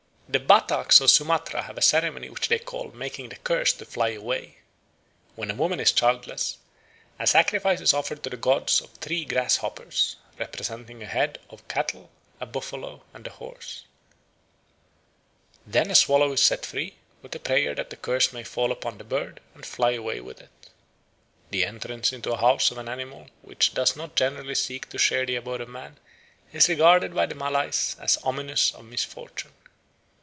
[0.33, 4.11] The Bataks of Sumatra have a ceremony which they call "making the curse to fly
[4.11, 4.59] away."
[5.35, 6.57] When a woman is childless,
[7.19, 12.09] a sacrifice is offered to the gods of three grasshoppers, representing a head of cattle,
[12.39, 13.83] a buffalo, and a horse.
[15.67, 18.99] Then a swallow is set free, with a prayer that the curse may fall upon
[18.99, 20.69] the bird and fly away with it.
[21.49, 25.25] "The entrance into a house of an animal which does not generally seek to share
[25.25, 25.97] the abode of man
[26.53, 29.51] is regarded by the Malays as ominous of misfortune.